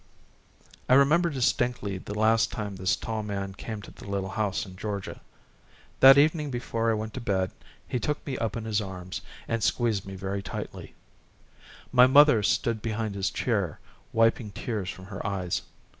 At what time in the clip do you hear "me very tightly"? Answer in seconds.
10.07-10.95